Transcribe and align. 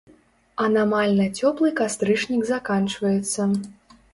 Анамальна 0.67 1.27
цёплы 1.41 1.67
кастрычнік 1.81 2.41
заканчваецца. 2.53 3.41